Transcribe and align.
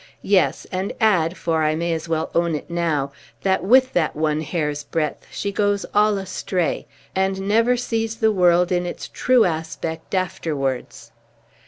Yes; 0.23 0.65
and 0.71 0.93
add 0.99 1.37
(for 1.37 1.61
I 1.61 1.75
may 1.75 1.93
as 1.93 2.09
well 2.09 2.31
own 2.33 2.55
it, 2.55 2.71
now) 2.71 3.11
that, 3.43 3.63
with 3.63 3.93
that 3.93 4.15
one 4.15 4.41
hair's 4.41 4.83
breadth, 4.83 5.27
she 5.29 5.51
goes 5.51 5.85
all 5.93 6.17
astray, 6.17 6.87
and 7.15 7.47
never 7.47 7.77
sees 7.77 8.15
the 8.15 8.31
world 8.31 8.71
in 8.71 8.87
its 8.87 9.07
true 9.07 9.45
aspect 9.45 10.15
afterwards." 10.15 11.11